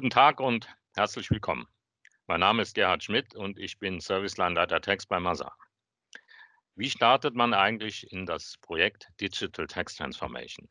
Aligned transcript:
Guten 0.00 0.08
Tag 0.08 0.40
und 0.40 0.66
herzlich 0.94 1.30
willkommen. 1.30 1.68
Mein 2.26 2.40
Name 2.40 2.62
ist 2.62 2.74
Gerhard 2.74 3.04
Schmidt 3.04 3.34
und 3.34 3.58
ich 3.58 3.78
bin 3.78 4.00
Serviceline-Leiter 4.00 4.80
Text 4.80 5.10
bei 5.10 5.20
Masa. 5.20 5.54
Wie 6.74 6.88
startet 6.88 7.34
man 7.34 7.52
eigentlich 7.52 8.10
in 8.10 8.24
das 8.24 8.56
Projekt 8.62 9.08
Digital 9.20 9.66
Text 9.66 9.98
Transformation? 9.98 10.70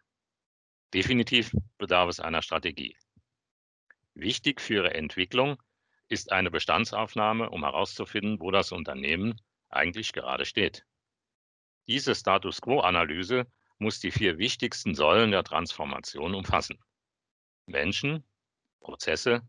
Definitiv 0.96 1.52
bedarf 1.78 2.10
es 2.10 2.20
einer 2.20 2.42
Strategie. 2.42 2.98
Wichtig 4.16 4.62
für 4.62 4.74
Ihre 4.74 4.96
Entwicklung 4.96 5.62
ist 6.08 6.32
eine 6.32 6.50
Bestandsaufnahme, 6.50 7.52
um 7.52 7.64
herauszufinden, 7.64 8.40
wo 8.40 8.50
das 8.50 8.72
Unternehmen 8.72 9.40
eigentlich 9.70 10.12
gerade 10.12 10.46
steht. 10.46 10.88
Diese 11.88 12.16
Status 12.16 12.62
Quo-Analyse 12.62 13.46
muss 13.78 14.00
die 14.00 14.10
vier 14.10 14.40
wichtigsten 14.40 14.96
Säulen 14.96 15.30
der 15.30 15.44
Transformation 15.44 16.34
umfassen. 16.34 16.80
Menschen, 17.68 18.24
Prozesse, 18.80 19.42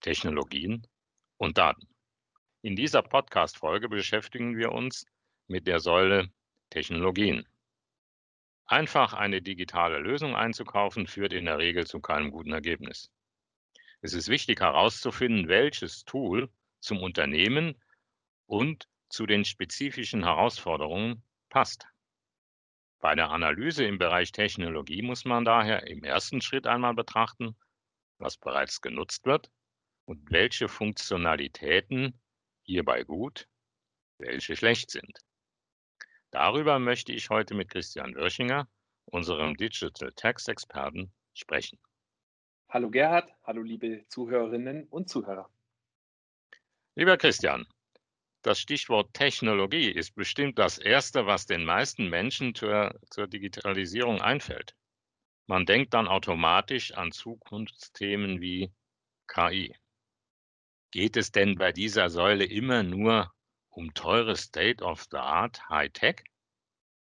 Technologien 0.00 0.86
und 1.36 1.58
Daten. 1.58 1.88
In 2.62 2.76
dieser 2.76 3.02
Podcast-Folge 3.02 3.88
beschäftigen 3.88 4.56
wir 4.56 4.72
uns 4.72 5.06
mit 5.46 5.66
der 5.66 5.80
Säule 5.80 6.30
Technologien. 6.70 7.46
Einfach 8.66 9.14
eine 9.14 9.42
digitale 9.42 9.98
Lösung 9.98 10.36
einzukaufen, 10.36 11.06
führt 11.06 11.32
in 11.32 11.46
der 11.46 11.58
Regel 11.58 11.86
zu 11.86 12.00
keinem 12.00 12.30
guten 12.30 12.52
Ergebnis. 12.52 13.10
Es 14.00 14.14
ist 14.14 14.28
wichtig 14.28 14.60
herauszufinden, 14.60 15.48
welches 15.48 16.04
Tool 16.04 16.50
zum 16.80 17.02
Unternehmen 17.02 17.80
und 18.46 18.88
zu 19.08 19.26
den 19.26 19.44
spezifischen 19.44 20.24
Herausforderungen 20.24 21.22
passt. 21.48 21.86
Bei 23.00 23.14
der 23.14 23.30
Analyse 23.30 23.84
im 23.84 23.98
Bereich 23.98 24.32
Technologie 24.32 25.02
muss 25.02 25.24
man 25.24 25.44
daher 25.44 25.86
im 25.86 26.04
ersten 26.04 26.40
Schritt 26.40 26.66
einmal 26.66 26.94
betrachten, 26.94 27.56
was 28.20 28.36
bereits 28.36 28.80
genutzt 28.80 29.26
wird 29.26 29.50
und 30.04 30.30
welche 30.30 30.68
Funktionalitäten 30.68 32.20
hierbei 32.62 33.02
gut, 33.04 33.48
welche 34.18 34.56
schlecht 34.56 34.90
sind. 34.90 35.18
Darüber 36.30 36.78
möchte 36.78 37.12
ich 37.12 37.30
heute 37.30 37.54
mit 37.54 37.70
Christian 37.70 38.14
Würchinger, 38.14 38.68
unserem 39.06 39.56
Digital 39.56 40.12
Tax 40.12 40.46
Experten, 40.46 41.12
sprechen. 41.34 41.78
Hallo 42.68 42.90
Gerhard, 42.90 43.32
hallo 43.42 43.62
liebe 43.62 44.04
Zuhörerinnen 44.08 44.86
und 44.88 45.08
Zuhörer. 45.08 45.50
Lieber 46.94 47.16
Christian, 47.16 47.66
das 48.42 48.60
Stichwort 48.60 49.12
Technologie 49.12 49.90
ist 49.90 50.14
bestimmt 50.14 50.58
das 50.58 50.78
Erste, 50.78 51.26
was 51.26 51.46
den 51.46 51.64
meisten 51.64 52.08
Menschen 52.08 52.54
zur, 52.54 52.98
zur 53.10 53.26
Digitalisierung 53.26 54.20
einfällt. 54.20 54.76
Man 55.50 55.66
denkt 55.66 55.94
dann 55.94 56.06
automatisch 56.06 56.92
an 56.92 57.10
Zukunftsthemen 57.10 58.40
wie 58.40 58.72
KI. 59.26 59.74
Geht 60.92 61.16
es 61.16 61.32
denn 61.32 61.56
bei 61.56 61.72
dieser 61.72 62.08
Säule 62.08 62.44
immer 62.44 62.84
nur 62.84 63.34
um 63.68 63.92
teure 63.92 64.36
State-of-the-Art 64.36 65.68
High-Tech? 65.68 66.22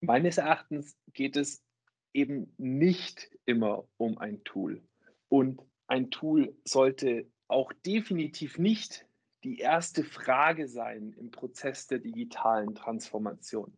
Meines 0.01 0.39
Erachtens 0.39 0.97
geht 1.13 1.35
es 1.35 1.63
eben 2.11 2.51
nicht 2.57 3.29
immer 3.45 3.87
um 3.97 4.17
ein 4.17 4.43
Tool. 4.43 4.81
Und 5.29 5.61
ein 5.85 6.09
Tool 6.09 6.57
sollte 6.65 7.29
auch 7.47 7.71
definitiv 7.85 8.57
nicht 8.57 9.05
die 9.43 9.59
erste 9.59 10.03
Frage 10.03 10.67
sein 10.67 11.13
im 11.19 11.29
Prozess 11.29 11.85
der 11.85 11.99
digitalen 11.99 12.73
Transformation. 12.73 13.77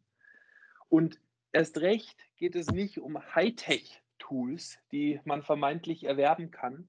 Und 0.88 1.19
erst 1.52 1.80
recht 1.80 2.17
geht 2.38 2.56
es 2.56 2.67
nicht 2.72 3.00
um 3.00 3.22
Hightech-Tools, 4.26 4.80
die 4.92 5.20
man 5.26 5.44
vermeintlich 5.44 6.04
erwerben 6.04 6.52
kann, 6.52 6.88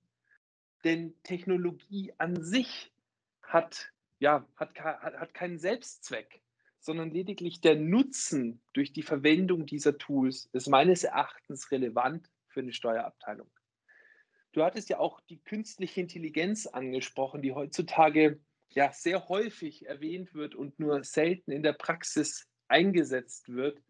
denn 0.84 1.14
Technologie 1.22 2.12
an 2.18 2.42
sich 2.42 2.92
hat 3.42 3.92
ja, 4.18 4.46
hat, 4.56 4.78
hat 4.80 5.34
keinen 5.34 5.58
Selbstzweck, 5.58 6.40
sondern 6.80 7.10
lediglich 7.10 7.60
der 7.60 7.76
Nutzen 7.76 8.60
durch 8.72 8.92
die 8.92 9.02
Verwendung 9.02 9.66
dieser 9.66 9.98
Tools 9.98 10.48
ist 10.52 10.68
meines 10.68 11.04
Erachtens 11.04 11.70
relevant 11.70 12.30
für 12.48 12.60
eine 12.60 12.72
Steuerabteilung. 12.72 13.50
Du 14.52 14.64
hattest 14.64 14.88
ja 14.88 14.98
auch 14.98 15.20
die 15.20 15.38
künstliche 15.38 16.00
Intelligenz 16.00 16.66
angesprochen, 16.66 17.42
die 17.42 17.52
heutzutage 17.52 18.40
ja 18.70 18.90
sehr 18.90 19.28
häufig 19.28 19.86
erwähnt 19.86 20.32
wird 20.32 20.54
und 20.54 20.78
nur 20.78 21.04
selten 21.04 21.50
in 21.50 21.62
der 21.62 21.74
Praxis 21.74 22.48
eingesetzt 22.68 23.52
wird. 23.52 23.82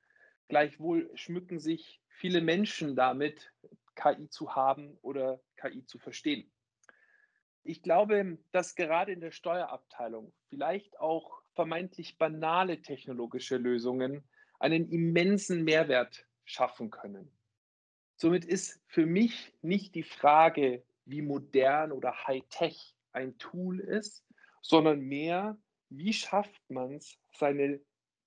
Gleichwohl 0.49 1.09
schmücken 1.15 1.61
sich 1.61 2.01
viele 2.17 2.41
Menschen 2.41 2.97
damit, 2.97 3.53
KI 3.95 4.29
zu 4.29 4.55
haben 4.55 4.99
oder 5.03 5.41
KI 5.57 5.85
zu 5.87 5.99
verstehen. 5.99 6.51
Ich 7.63 7.83
glaube, 7.83 8.39
dass 8.53 8.75
gerade 8.75 9.13
in 9.13 9.21
der 9.21 9.33
Steuerabteilung 9.33 10.33
vielleicht 10.49 10.99
auch 11.01 11.43
vermeintlich 11.55 12.19
banale 12.19 12.83
technologische 12.83 13.57
Lösungen 13.57 14.23
einen 14.59 14.89
immensen 14.89 15.65
Mehrwert 15.65 16.27
schaffen 16.45 16.91
können. 16.91 17.31
Somit 18.17 18.45
ist 18.45 18.81
für 18.87 19.05
mich 19.05 19.53
nicht 19.63 19.95
die 19.95 20.05
Frage, 20.05 20.85
wie 21.05 21.23
modern 21.23 21.93
oder 21.93 22.27
high-tech 22.27 22.95
ein 23.13 23.37
Tool 23.39 23.81
ist, 23.81 24.25
sondern 24.63 25.01
mehr, 25.01 25.59
wie 25.91 26.13
schafft 26.13 26.71
man 26.71 26.95
es, 26.95 27.19
seine 27.33 27.81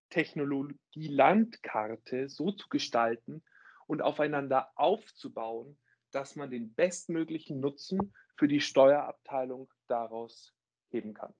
Technologie-Landkarte 0.09 2.29
so 2.29 2.51
zu 2.51 2.67
gestalten 2.69 3.43
und 3.89 4.03
aufeinander 4.03 4.71
aufzubauen, 4.75 5.75
dass 6.11 6.35
man 6.35 6.51
den 6.51 6.75
bestmöglichen 6.75 7.59
Nutzen 7.59 8.13
für 8.37 8.47
die 8.47 8.61
Steuerabteilung 8.61 9.67
daraus 9.87 10.53
heben 10.91 11.15
kann. 11.15 11.33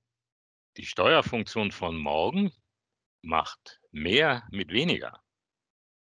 Die 0.78 0.86
Steuerfunktion 0.86 1.72
von 1.72 1.96
morgen 1.96 2.52
macht 3.22 3.80
mehr 3.92 4.48
mit 4.52 4.72
weniger. 4.72 5.22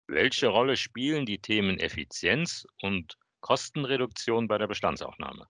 Welche 0.06 0.48
Rolle 0.48 0.76
spielen 0.76 1.24
die 1.24 1.40
Themen 1.40 1.78
Effizienz 1.78 2.66
und 2.82 3.16
Kostenreduktion 3.40 4.46
bei 4.46 4.58
der 4.58 4.66
Bestandsaufnahme? 4.66 5.48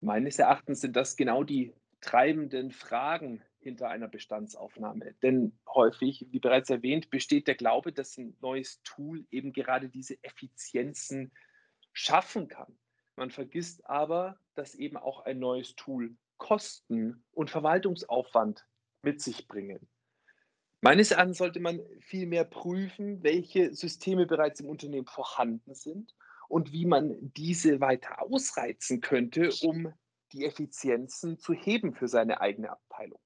Meines 0.00 0.38
Erachtens 0.38 0.82
sind 0.82 0.94
das 0.94 1.16
genau 1.16 1.42
die 1.42 1.74
treibenden 2.02 2.70
Fragen 2.70 3.42
hinter 3.60 3.88
einer 3.90 4.08
Bestandsaufnahme. 4.08 5.14
Denn 5.22 5.58
häufig, 5.66 6.26
wie 6.30 6.38
bereits 6.38 6.70
erwähnt, 6.70 7.10
besteht 7.10 7.46
der 7.48 7.54
Glaube, 7.54 7.92
dass 7.92 8.16
ein 8.16 8.36
neues 8.40 8.80
Tool 8.82 9.26
eben 9.30 9.52
gerade 9.52 9.88
diese 9.88 10.22
Effizienzen 10.22 11.32
schaffen 11.92 12.48
kann. 12.48 12.78
Man 13.16 13.30
vergisst 13.30 13.84
aber, 13.86 14.38
dass 14.54 14.74
eben 14.74 14.96
auch 14.96 15.24
ein 15.24 15.38
neues 15.38 15.74
Tool 15.74 16.16
Kosten 16.36 17.24
und 17.32 17.50
Verwaltungsaufwand 17.50 18.64
mit 19.02 19.20
sich 19.20 19.48
bringen. 19.48 19.88
Meines 20.80 21.10
Erachtens 21.10 21.38
sollte 21.38 21.58
man 21.58 21.80
vielmehr 22.00 22.44
prüfen, 22.44 23.22
welche 23.24 23.74
Systeme 23.74 24.26
bereits 24.26 24.60
im 24.60 24.68
Unternehmen 24.68 25.06
vorhanden 25.08 25.74
sind 25.74 26.14
und 26.48 26.72
wie 26.72 26.86
man 26.86 27.16
diese 27.20 27.80
weiter 27.80 28.22
ausreizen 28.22 29.00
könnte, 29.00 29.50
um 29.62 29.92
die 30.32 30.44
Effizienzen 30.44 31.38
zu 31.38 31.52
heben 31.52 31.94
für 31.94 32.06
seine 32.06 32.40
eigene 32.40 32.70
Abteilung. 32.70 33.20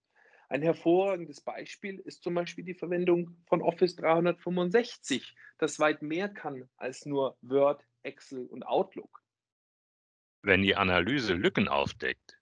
Ein 0.52 0.60
hervorragendes 0.60 1.40
Beispiel 1.40 1.98
ist 2.00 2.22
zum 2.22 2.34
Beispiel 2.34 2.62
die 2.62 2.74
Verwendung 2.74 3.38
von 3.46 3.62
Office 3.62 3.96
365, 3.96 5.34
das 5.56 5.78
weit 5.78 6.02
mehr 6.02 6.28
kann 6.28 6.68
als 6.76 7.06
nur 7.06 7.38
Word, 7.40 7.82
Excel 8.02 8.44
und 8.48 8.62
Outlook. 8.62 9.22
Wenn 10.42 10.60
die 10.60 10.76
Analyse 10.76 11.32
Lücken 11.32 11.68
aufdeckt, 11.68 12.38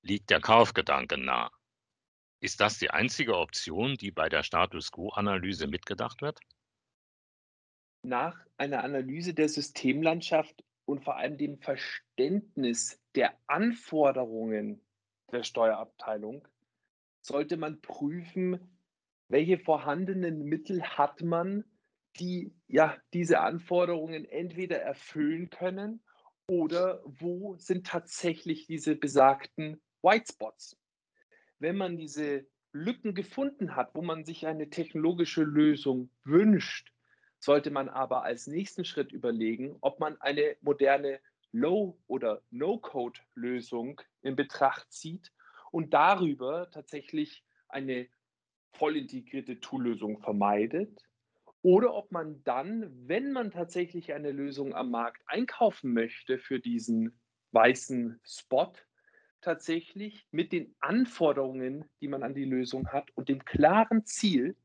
liegt 0.00 0.30
der 0.30 0.40
Kaufgedanke 0.40 1.18
nah. 1.18 1.50
Ist 2.40 2.62
das 2.62 2.78
die 2.78 2.88
einzige 2.88 3.36
Option, 3.36 3.96
die 3.96 4.10
bei 4.10 4.30
der 4.30 4.42
Status 4.42 4.90
Quo-Analyse 4.90 5.66
mitgedacht 5.66 6.22
wird? 6.22 6.40
Nach 8.00 8.38
einer 8.56 8.82
Analyse 8.82 9.34
der 9.34 9.50
Systemlandschaft 9.50 10.64
und 10.86 11.04
vor 11.04 11.16
allem 11.16 11.36
dem 11.36 11.58
Verständnis 11.58 12.98
der 13.14 13.38
Anforderungen 13.48 14.80
der 15.30 15.42
Steuerabteilung 15.42 16.48
sollte 17.20 17.56
man 17.56 17.80
prüfen, 17.80 18.78
welche 19.28 19.58
vorhandenen 19.58 20.44
Mittel 20.44 20.82
hat 20.82 21.22
man, 21.22 21.64
die 22.18 22.54
ja 22.66 22.96
diese 23.12 23.40
Anforderungen 23.40 24.24
entweder 24.24 24.80
erfüllen 24.80 25.50
können 25.50 26.02
oder 26.48 27.02
wo 27.04 27.56
sind 27.58 27.86
tatsächlich 27.86 28.66
diese 28.66 28.96
besagten 28.96 29.80
White 30.02 30.32
Spots? 30.32 30.78
Wenn 31.58 31.76
man 31.76 31.96
diese 31.96 32.46
Lücken 32.72 33.14
gefunden 33.14 33.76
hat, 33.76 33.94
wo 33.94 34.02
man 34.02 34.24
sich 34.24 34.46
eine 34.46 34.70
technologische 34.70 35.42
Lösung 35.42 36.10
wünscht, 36.24 36.92
sollte 37.38 37.70
man 37.70 37.88
aber 37.88 38.24
als 38.24 38.46
nächsten 38.46 38.84
Schritt 38.84 39.12
überlegen, 39.12 39.76
ob 39.80 40.00
man 40.00 40.20
eine 40.20 40.56
moderne 40.60 41.20
Low- 41.52 41.98
oder 42.06 42.42
No-Code-Lösung 42.50 44.00
in 44.22 44.36
Betracht 44.36 44.90
zieht 44.92 45.32
und 45.70 45.94
darüber 45.94 46.70
tatsächlich 46.70 47.44
eine 47.68 48.08
voll 48.72 48.96
integrierte 48.96 49.60
Tool-Lösung 49.60 50.20
vermeidet 50.20 51.08
oder 51.62 51.94
ob 51.94 52.12
man 52.12 52.42
dann, 52.44 52.90
wenn 53.08 53.32
man 53.32 53.50
tatsächlich 53.50 54.12
eine 54.12 54.30
Lösung 54.30 54.74
am 54.74 54.90
Markt 54.90 55.22
einkaufen 55.26 55.92
möchte 55.92 56.38
für 56.38 56.60
diesen 56.60 57.18
weißen 57.52 58.20
Spot 58.24 58.72
tatsächlich 59.40 60.26
mit 60.30 60.52
den 60.52 60.74
Anforderungen, 60.80 61.84
die 62.00 62.08
man 62.08 62.22
an 62.22 62.34
die 62.34 62.44
Lösung 62.44 62.88
hat 62.88 63.10
und 63.14 63.28
dem 63.28 63.44
klaren 63.44 64.04
Ziel, 64.04 64.56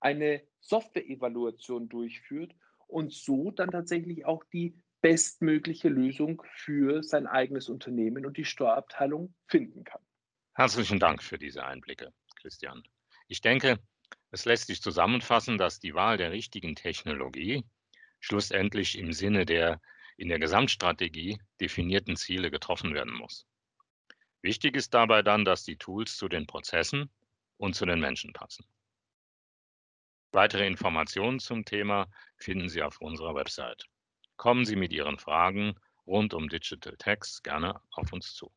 eine 0.00 0.42
Software-Evaluation 0.60 1.88
durchführt 1.88 2.54
und 2.88 3.12
so 3.12 3.50
dann 3.50 3.70
tatsächlich 3.70 4.26
auch 4.26 4.44
die 4.52 4.78
bestmögliche 5.00 5.88
Lösung 5.88 6.42
für 6.54 7.02
sein 7.02 7.26
eigenes 7.26 7.68
Unternehmen 7.68 8.24
und 8.24 8.36
die 8.36 8.44
Steuerabteilung 8.44 9.34
finden 9.46 9.84
kann. 9.84 10.00
Herzlichen 10.56 11.00
Dank 11.00 11.20
für 11.20 11.36
diese 11.36 11.64
Einblicke, 11.64 12.12
Christian. 12.36 12.84
Ich 13.26 13.40
denke, 13.40 13.80
es 14.30 14.44
lässt 14.44 14.68
sich 14.68 14.80
zusammenfassen, 14.80 15.58
dass 15.58 15.80
die 15.80 15.94
Wahl 15.94 16.16
der 16.16 16.30
richtigen 16.30 16.76
Technologie 16.76 17.64
schlussendlich 18.20 18.96
im 18.96 19.12
Sinne 19.12 19.46
der 19.46 19.80
in 20.16 20.28
der 20.28 20.38
Gesamtstrategie 20.38 21.40
definierten 21.60 22.14
Ziele 22.14 22.52
getroffen 22.52 22.94
werden 22.94 23.14
muss. 23.14 23.48
Wichtig 24.42 24.76
ist 24.76 24.94
dabei 24.94 25.22
dann, 25.22 25.44
dass 25.44 25.64
die 25.64 25.76
Tools 25.76 26.16
zu 26.16 26.28
den 26.28 26.46
Prozessen 26.46 27.10
und 27.56 27.74
zu 27.74 27.84
den 27.84 27.98
Menschen 27.98 28.32
passen. 28.32 28.64
Weitere 30.30 30.68
Informationen 30.68 31.40
zum 31.40 31.64
Thema 31.64 32.06
finden 32.36 32.68
Sie 32.68 32.82
auf 32.82 33.00
unserer 33.00 33.34
Website. 33.34 33.86
Kommen 34.36 34.64
Sie 34.64 34.76
mit 34.76 34.92
Ihren 34.92 35.18
Fragen 35.18 35.74
rund 36.06 36.32
um 36.32 36.48
Digital 36.48 36.96
Text 36.96 37.42
gerne 37.42 37.80
auf 37.90 38.12
uns 38.12 38.34
zu. 38.34 38.52